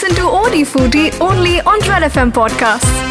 [0.00, 3.07] Listen to Odi Foodie only on Red FM Podcasts.